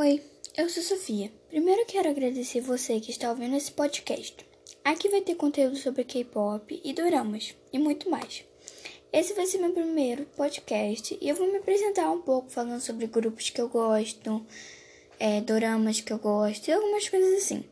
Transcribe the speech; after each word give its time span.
Oi, 0.00 0.22
eu 0.56 0.68
sou 0.68 0.80
Sofia. 0.80 1.28
Primeiro 1.48 1.84
quero 1.84 2.08
agradecer 2.08 2.60
você 2.60 3.00
que 3.00 3.10
está 3.10 3.30
ouvindo 3.30 3.56
esse 3.56 3.72
podcast. 3.72 4.46
Aqui 4.84 5.08
vai 5.08 5.20
ter 5.20 5.34
conteúdo 5.34 5.74
sobre 5.74 6.04
K-pop 6.04 6.80
e 6.84 6.92
doramas 6.92 7.56
e 7.72 7.80
muito 7.80 8.08
mais. 8.08 8.44
Esse 9.12 9.34
vai 9.34 9.44
ser 9.44 9.58
meu 9.58 9.72
primeiro 9.72 10.24
podcast 10.36 11.18
e 11.20 11.28
eu 11.28 11.34
vou 11.34 11.50
me 11.50 11.58
apresentar 11.58 12.12
um 12.12 12.22
pouco 12.22 12.48
falando 12.48 12.80
sobre 12.80 13.08
grupos 13.08 13.50
que 13.50 13.60
eu 13.60 13.68
gosto, 13.68 14.46
é, 15.18 15.40
doramas 15.40 16.00
que 16.00 16.12
eu 16.12 16.18
gosto 16.18 16.68
e 16.68 16.72
algumas 16.72 17.08
coisas 17.08 17.42
assim. 17.42 17.64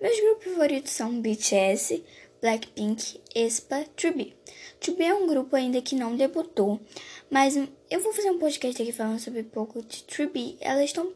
Meus 0.00 0.18
grupos 0.18 0.50
favoritos 0.50 0.92
são 0.92 1.20
BTS, 1.20 2.02
Blackpink, 2.40 3.20
Espa, 3.34 3.84
2 4.02 4.32
2 4.80 5.00
é 5.00 5.12
um 5.12 5.26
grupo 5.26 5.54
ainda 5.54 5.82
que 5.82 5.94
não 5.94 6.16
debutou, 6.16 6.80
mas 7.28 7.56
eu 7.90 8.00
vou 8.00 8.14
fazer 8.14 8.30
um 8.30 8.38
podcast 8.38 8.80
aqui 8.80 8.92
falando 8.92 9.18
sobre 9.18 9.42
um 9.42 9.50
pouco 9.50 9.82
de 9.82 10.02
2 10.04 10.56
Elas 10.60 10.84
estão 10.84 11.12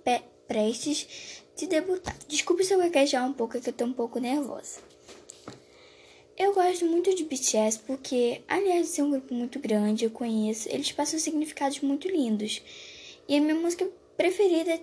prestes 0.53 1.43
de 1.57 1.67
debutar. 1.67 2.15
Desculpe 2.29 2.63
se 2.63 2.75
eu 2.75 2.79
gaguejar 2.79 3.27
um 3.27 3.33
pouco, 3.33 3.57
é 3.57 3.61
que 3.61 3.71
eu 3.71 3.73
tô 3.73 3.87
um 3.87 3.93
pouco 3.93 4.19
nervosa. 4.19 4.81
Eu 6.37 6.53
gosto 6.53 6.85
muito 6.85 7.15
de 7.15 7.25
BTS 7.25 7.79
porque, 7.87 8.43
aliás 8.47 8.89
ser 8.89 9.03
um 9.03 9.11
grupo 9.11 9.33
muito 9.33 9.59
grande, 9.59 10.05
eu 10.05 10.11
conheço, 10.11 10.69
eles 10.69 10.93
passam 10.93 11.19
significados 11.19 11.81
muito 11.81 12.07
lindos. 12.07 12.63
E 13.27 13.37
a 13.37 13.41
minha 13.41 13.55
música 13.55 13.89
preferida 14.15 14.73
é. 14.73 14.77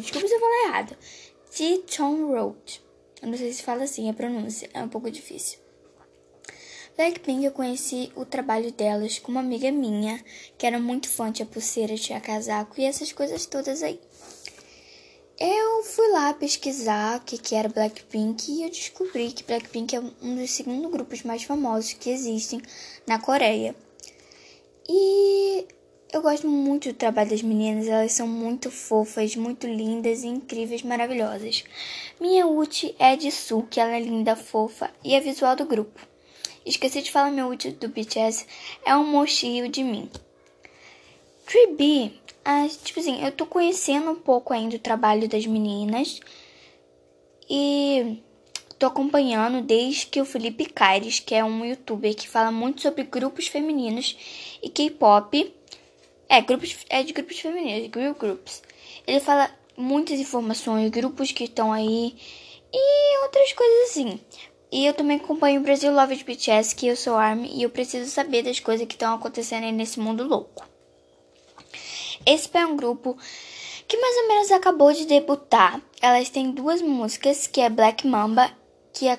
Desculpa 0.00 0.26
se 0.26 0.34
eu 0.34 0.40
falar 0.40 0.68
errado. 0.68 0.96
T-Tone 1.54 2.22
Road. 2.22 2.82
Eu 3.20 3.28
não 3.28 3.36
sei 3.36 3.52
se 3.52 3.62
fala 3.62 3.84
assim 3.84 4.08
a 4.08 4.14
pronúncia, 4.14 4.70
é 4.72 4.82
um 4.82 4.88
pouco 4.88 5.10
difícil. 5.10 5.58
Blackpink 6.96 7.44
eu 7.44 7.52
conheci 7.52 8.10
o 8.16 8.24
trabalho 8.24 8.72
delas 8.72 9.18
com 9.18 9.30
uma 9.30 9.40
amiga 9.40 9.70
minha, 9.70 10.18
que 10.56 10.66
era 10.66 10.78
muito 10.78 11.10
fã, 11.10 11.30
tinha 11.30 11.44
pulseira, 11.44 11.94
tinha 11.94 12.18
casaco 12.20 12.80
e 12.80 12.84
essas 12.84 13.12
coisas 13.12 13.44
todas 13.44 13.82
aí. 13.82 14.00
Eu 15.48 15.84
fui 15.84 16.08
lá 16.08 16.34
pesquisar 16.34 17.18
o 17.18 17.20
que, 17.20 17.38
que 17.38 17.54
era 17.54 17.68
Blackpink 17.68 18.50
e 18.50 18.64
eu 18.64 18.68
descobri 18.68 19.30
que 19.30 19.44
Blackpink 19.44 19.94
é 19.94 20.00
um 20.00 20.34
dos 20.34 20.50
segundos 20.50 20.90
grupos 20.90 21.22
mais 21.22 21.44
famosos 21.44 21.92
que 21.92 22.10
existem 22.10 22.60
na 23.06 23.20
Coreia. 23.20 23.72
E 24.88 25.64
eu 26.12 26.20
gosto 26.20 26.48
muito 26.48 26.88
do 26.88 26.96
trabalho 26.96 27.30
das 27.30 27.42
meninas, 27.42 27.86
elas 27.86 28.10
são 28.10 28.26
muito 28.26 28.72
fofas, 28.72 29.36
muito 29.36 29.68
lindas 29.68 30.24
e 30.24 30.26
incríveis, 30.26 30.82
maravilhosas. 30.82 31.62
Minha 32.20 32.44
ult 32.48 32.96
é 32.98 33.14
de 33.14 33.30
Su, 33.30 33.62
que 33.70 33.78
ela 33.78 33.94
é 33.94 34.00
linda, 34.00 34.34
fofa 34.34 34.90
e 35.04 35.14
é 35.14 35.20
visual 35.20 35.54
do 35.54 35.64
grupo. 35.64 36.00
Esqueci 36.66 37.02
de 37.02 37.12
falar 37.12 37.30
meu 37.30 37.46
ult 37.46 37.70
do 37.70 37.88
BTS, 37.88 38.44
é 38.84 38.96
um 38.96 39.06
mochio 39.06 39.68
de 39.68 39.84
mim. 39.84 40.10
3B 41.46 42.25
ah, 42.48 42.68
tipo 42.84 43.00
assim, 43.00 43.24
eu 43.24 43.32
tô 43.32 43.44
conhecendo 43.44 44.08
um 44.08 44.14
pouco 44.14 44.52
ainda 44.52 44.76
o 44.76 44.78
trabalho 44.78 45.28
das 45.28 45.44
meninas. 45.44 46.20
E 47.50 48.22
tô 48.78 48.86
acompanhando 48.86 49.62
desde 49.62 50.06
que 50.06 50.20
o 50.20 50.24
Felipe 50.24 50.66
Caires, 50.66 51.18
que 51.18 51.34
é 51.34 51.42
um 51.42 51.64
youtuber 51.64 52.14
que 52.14 52.28
fala 52.28 52.52
muito 52.52 52.82
sobre 52.82 53.02
grupos 53.02 53.48
femininos 53.48 54.16
e 54.62 54.68
K-pop. 54.68 55.52
É, 56.28 56.40
grupos, 56.40 56.76
é 56.88 57.02
de 57.02 57.12
grupos 57.12 57.40
femininos, 57.40 57.90
girl 57.92 58.12
groups. 58.12 58.62
Ele 59.08 59.18
fala 59.18 59.50
muitas 59.76 60.20
informações, 60.20 60.88
grupos 60.90 61.32
que 61.32 61.44
estão 61.44 61.72
aí 61.72 62.14
e 62.72 63.22
outras 63.24 63.52
coisas 63.54 63.90
assim. 63.90 64.20
E 64.70 64.86
eu 64.86 64.94
também 64.94 65.16
acompanho 65.16 65.60
o 65.60 65.64
Brasil 65.64 65.92
Love 65.92 66.14
de 66.14 66.22
BTS, 66.22 66.76
que 66.76 66.86
eu 66.86 66.94
sou 66.94 67.16
ARMY, 67.16 67.58
e 67.58 67.64
eu 67.64 67.70
preciso 67.70 68.08
saber 68.08 68.42
das 68.44 68.60
coisas 68.60 68.86
que 68.86 68.94
estão 68.94 69.14
acontecendo 69.14 69.64
aí 69.64 69.72
nesse 69.72 69.98
mundo 69.98 70.22
louco. 70.22 70.75
Esse 72.26 72.50
é 72.54 72.66
um 72.66 72.76
grupo 72.76 73.16
que 73.86 73.96
mais 73.96 74.16
ou 74.16 74.28
menos 74.28 74.50
acabou 74.50 74.92
de 74.92 75.06
debutar. 75.06 75.80
Elas 76.02 76.28
têm 76.28 76.50
duas 76.50 76.82
músicas, 76.82 77.46
que 77.46 77.60
é 77.60 77.70
Black 77.70 78.04
Mamba, 78.04 78.50
que 78.92 79.06
é, 79.06 79.16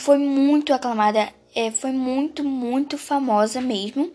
foi 0.00 0.18
muito 0.18 0.74
aclamada, 0.74 1.32
é, 1.54 1.70
foi 1.70 1.92
muito, 1.92 2.42
muito 2.42 2.98
famosa 2.98 3.60
mesmo. 3.60 4.12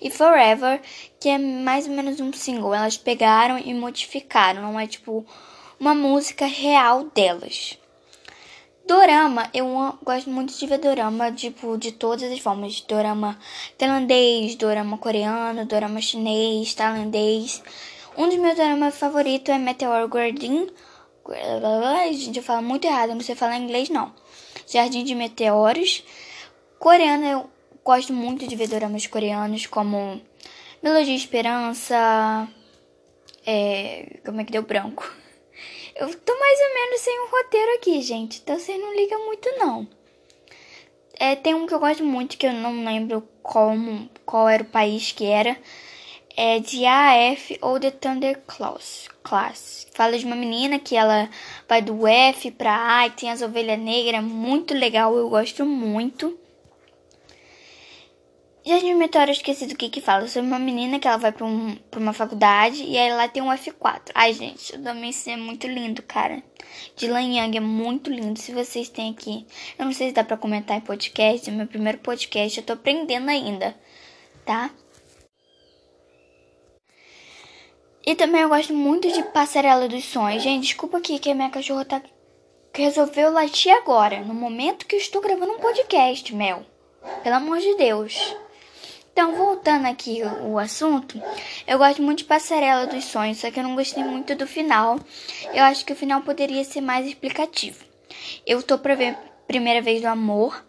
E 0.00 0.10
Forever, 0.10 0.82
que 1.20 1.28
é 1.28 1.38
mais 1.38 1.86
ou 1.86 1.94
menos 1.94 2.18
um 2.18 2.32
single. 2.32 2.74
Elas 2.74 2.96
pegaram 2.96 3.58
e 3.58 3.72
modificaram, 3.72 4.62
não 4.62 4.80
é 4.80 4.86
tipo 4.88 5.24
uma 5.78 5.94
música 5.94 6.46
real 6.46 7.04
delas. 7.14 7.78
Dorama, 8.86 9.48
eu 9.54 9.66
gosto 10.04 10.28
muito 10.28 10.52
de 10.52 10.66
ver 10.66 10.76
dorama, 10.76 11.32
tipo, 11.32 11.78
de 11.78 11.90
todas 11.92 12.30
as 12.30 12.38
formas. 12.38 12.82
Dorama 12.82 13.38
tailandês, 13.78 14.56
dorama 14.56 14.98
coreano, 14.98 15.64
dorama 15.64 16.02
chinês, 16.02 16.74
tailandês. 16.74 17.62
Um 18.16 18.28
dos 18.28 18.38
meus 18.38 18.54
doramas 18.54 18.96
favoritos 18.96 19.52
é 19.52 19.58
Meteor 19.58 20.06
Garden. 20.08 20.68
Gente, 22.12 22.36
eu 22.36 22.42
falo 22.44 22.62
muito 22.62 22.86
errado, 22.86 23.10
não 23.10 23.20
sei 23.20 23.34
falar 23.34 23.56
inglês, 23.58 23.88
não. 23.88 24.14
Jardim 24.68 25.02
de 25.02 25.16
Meteoros. 25.16 26.04
Coreano, 26.78 27.24
eu 27.24 27.50
gosto 27.84 28.12
muito 28.12 28.46
de 28.46 28.54
ver 28.54 28.68
doramas 28.68 29.06
coreanos, 29.08 29.66
como 29.66 30.20
Melodia 30.80 31.16
Esperança. 31.16 32.48
É, 33.44 34.20
como 34.24 34.40
é 34.40 34.44
que 34.44 34.52
deu 34.52 34.62
branco? 34.62 35.10
Eu 35.96 36.14
tô 36.14 36.38
mais 36.38 36.60
ou 36.60 36.74
menos 36.74 37.00
sem 37.00 37.20
um 37.20 37.30
roteiro 37.30 37.74
aqui, 37.74 38.00
gente. 38.00 38.40
Então 38.40 38.58
você 38.58 38.78
não 38.78 38.94
liga 38.94 39.18
muito, 39.18 39.48
não. 39.58 39.88
É, 41.18 41.34
tem 41.34 41.54
um 41.54 41.66
que 41.66 41.74
eu 41.74 41.80
gosto 41.80 42.04
muito, 42.04 42.36
que 42.36 42.46
eu 42.46 42.52
não 42.52 42.84
lembro 42.84 43.28
como, 43.42 44.08
qual 44.24 44.48
era 44.48 44.62
o 44.62 44.66
país 44.66 45.10
que 45.10 45.24
era. 45.24 45.56
É 46.36 46.58
de 46.58 46.84
AF 46.84 47.56
ou 47.60 47.78
The 47.78 47.92
Thunder 47.92 48.40
Class. 48.46 49.08
Class. 49.22 49.86
Fala 49.92 50.18
de 50.18 50.26
uma 50.26 50.34
menina 50.34 50.80
que 50.80 50.96
ela 50.96 51.30
vai 51.68 51.80
do 51.80 52.06
F 52.06 52.50
pra 52.50 52.98
A 52.98 53.06
e 53.06 53.10
tem 53.10 53.30
as 53.30 53.40
ovelhas 53.40 53.78
negras. 53.78 54.22
Muito 54.22 54.74
legal, 54.74 55.16
eu 55.16 55.28
gosto 55.28 55.64
muito. 55.64 56.36
Jardim 58.66 58.94
Meteoro, 58.94 59.30
eu 59.30 59.34
esqueci 59.34 59.66
do 59.66 59.76
que 59.76 59.90
que 59.90 60.00
fala. 60.00 60.26
Sobre 60.26 60.48
uma 60.48 60.58
menina 60.58 60.98
que 60.98 61.06
ela 61.06 61.18
vai 61.18 61.30
pra, 61.30 61.44
um, 61.44 61.76
pra 61.90 62.00
uma 62.00 62.12
faculdade 62.12 62.82
e 62.82 62.98
aí 62.98 63.12
lá 63.12 63.28
tem 63.28 63.42
um 63.42 63.52
F4. 63.52 64.10
Ai, 64.14 64.32
gente, 64.32 64.74
o 64.74 64.78
Domain 64.78 65.12
é 65.26 65.36
muito 65.36 65.68
lindo, 65.68 66.02
cara. 66.02 66.42
De 66.96 67.06
Yang 67.06 67.58
é 67.58 67.60
muito 67.60 68.10
lindo. 68.10 68.40
Se 68.40 68.52
vocês 68.52 68.88
têm 68.88 69.12
aqui, 69.12 69.46
eu 69.78 69.84
não 69.84 69.92
sei 69.92 70.08
se 70.08 70.14
dá 70.14 70.24
pra 70.24 70.36
comentar 70.36 70.78
em 70.78 70.80
podcast, 70.80 71.48
é 71.48 71.52
meu 71.52 71.66
primeiro 71.66 71.98
podcast, 71.98 72.58
eu 72.58 72.64
tô 72.64 72.72
aprendendo 72.72 73.28
ainda, 73.28 73.76
tá? 74.44 74.70
E 78.06 78.14
também 78.14 78.42
eu 78.42 78.48
gosto 78.48 78.74
muito 78.74 79.10
de 79.10 79.22
Passarela 79.22 79.88
dos 79.88 80.04
Sonhos. 80.04 80.42
Gente, 80.42 80.64
desculpa 80.64 80.98
aqui 80.98 81.18
que 81.18 81.30
a 81.30 81.34
minha 81.34 81.50
cachorra 81.50 81.84
tá 81.84 82.02
resolveu 82.74 83.30
latir 83.30 83.72
agora, 83.72 84.20
no 84.20 84.34
momento 84.34 84.84
que 84.86 84.96
eu 84.96 84.98
estou 84.98 85.22
gravando 85.22 85.52
um 85.52 85.58
podcast, 85.58 86.34
Mel. 86.34 86.66
Pelo 87.22 87.36
amor 87.36 87.60
de 87.60 87.74
Deus. 87.76 88.36
Então, 89.12 89.36
voltando 89.36 89.86
aqui 89.86 90.22
o 90.42 90.58
assunto, 90.58 91.22
eu 91.68 91.78
gosto 91.78 92.02
muito 92.02 92.18
de 92.18 92.24
Passarela 92.24 92.86
dos 92.86 93.04
Sonhos, 93.04 93.38
só 93.38 93.48
que 93.48 93.60
eu 93.60 93.62
não 93.62 93.76
gostei 93.76 94.02
muito 94.02 94.34
do 94.34 94.46
final. 94.46 94.98
Eu 95.52 95.62
acho 95.62 95.84
que 95.84 95.92
o 95.92 95.96
final 95.96 96.20
poderia 96.22 96.64
ser 96.64 96.80
mais 96.80 97.06
explicativo. 97.06 97.84
Eu 98.44 98.60
tô 98.60 98.76
pra 98.76 98.96
ver 98.96 99.16
Primeira 99.46 99.80
Vez 99.80 100.02
do 100.02 100.08
Amor 100.08 100.64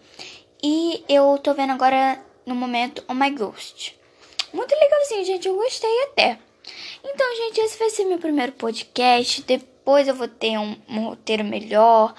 e 0.64 1.04
eu 1.10 1.40
tô 1.40 1.56
vendo 1.56 1.74
agora 1.74 2.24
no 2.46 2.54
momento 2.54 3.04
Oh 3.08 3.16
My 3.16 3.32
Ghost. 3.32 4.00
Muito 4.54 4.76
legalzinho, 4.76 5.26
gente, 5.26 5.48
eu 5.48 5.56
gostei 5.56 6.04
até. 6.04 6.45
Então, 7.08 7.36
gente, 7.36 7.62
esse 7.62 7.78
vai 7.78 7.90
ser 7.92 8.04
meu 8.06 8.18
primeiro 8.18 8.52
podcast. 8.54 9.44
Depois 9.44 10.08
eu 10.08 10.16
vou 10.16 10.28
ter 10.28 10.58
um, 10.58 10.76
um 10.90 11.06
roteiro 11.10 11.44
melhor, 11.44 12.16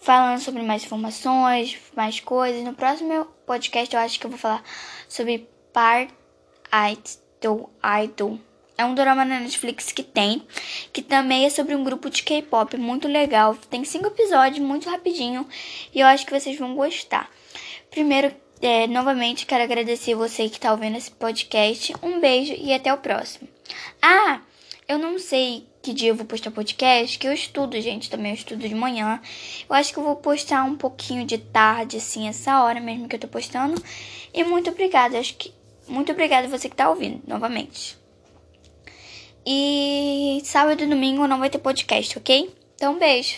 falando 0.00 0.40
sobre 0.40 0.62
mais 0.62 0.84
informações, 0.84 1.76
mais 1.96 2.20
coisas. 2.20 2.62
No 2.62 2.72
próximo 2.72 3.24
podcast 3.44 3.92
eu 3.92 4.00
acho 4.00 4.20
que 4.20 4.26
eu 4.26 4.30
vou 4.30 4.38
falar 4.38 4.62
sobre 5.08 5.48
Part 5.72 6.14
Idol 6.72 7.68
Idol. 8.04 8.38
É 8.76 8.84
um 8.84 8.94
drama 8.94 9.24
na 9.24 9.40
Netflix 9.40 9.90
que 9.90 10.04
tem, 10.04 10.46
que 10.92 11.02
também 11.02 11.44
é 11.44 11.50
sobre 11.50 11.74
um 11.74 11.82
grupo 11.82 12.08
de 12.08 12.22
K-pop 12.22 12.76
muito 12.76 13.08
legal. 13.08 13.56
Tem 13.68 13.82
cinco 13.82 14.06
episódios, 14.06 14.64
muito 14.64 14.88
rapidinho, 14.88 15.48
e 15.92 15.98
eu 15.98 16.06
acho 16.06 16.24
que 16.24 16.38
vocês 16.38 16.56
vão 16.56 16.76
gostar. 16.76 17.28
Primeiro, 17.90 18.32
é, 18.62 18.86
novamente, 18.86 19.46
quero 19.46 19.64
agradecer 19.64 20.14
você 20.14 20.48
que 20.48 20.58
está 20.58 20.70
ouvindo 20.70 20.96
esse 20.96 21.10
podcast. 21.10 21.92
Um 22.00 22.20
beijo 22.20 22.54
e 22.56 22.72
até 22.72 22.94
o 22.94 22.98
próximo. 22.98 23.57
Ah, 24.00 24.40
eu 24.86 24.98
não 24.98 25.18
sei 25.18 25.66
que 25.82 25.92
dia 25.92 26.10
eu 26.10 26.14
vou 26.14 26.26
postar 26.26 26.50
podcast, 26.50 27.18
que 27.18 27.26
eu 27.26 27.32
estudo, 27.32 27.80
gente, 27.80 28.10
também 28.10 28.32
eu 28.32 28.36
estudo 28.36 28.68
de 28.68 28.74
manhã. 28.74 29.20
Eu 29.68 29.74
acho 29.74 29.92
que 29.92 29.98
eu 29.98 30.02
vou 30.02 30.16
postar 30.16 30.64
um 30.64 30.76
pouquinho 30.76 31.24
de 31.24 31.38
tarde, 31.38 31.96
assim, 31.98 32.28
essa 32.28 32.62
hora 32.62 32.80
mesmo 32.80 33.08
que 33.08 33.16
eu 33.16 33.20
tô 33.20 33.28
postando. 33.28 33.82
E 34.32 34.42
muito 34.44 34.70
obrigada, 34.70 35.18
acho 35.18 35.34
que 35.34 35.52
muito 35.86 36.12
obrigada 36.12 36.48
você 36.48 36.68
que 36.68 36.76
tá 36.76 36.90
ouvindo, 36.90 37.22
novamente. 37.26 37.96
E 39.46 40.40
sábado 40.44 40.82
e 40.82 40.86
domingo 40.86 41.26
não 41.26 41.38
vai 41.38 41.48
ter 41.48 41.58
podcast, 41.58 42.18
ok? 42.18 42.50
Então, 42.74 42.98
beijo. 42.98 43.36